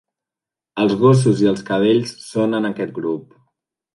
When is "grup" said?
2.99-3.37